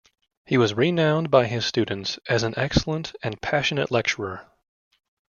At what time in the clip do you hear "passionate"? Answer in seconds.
3.39-3.91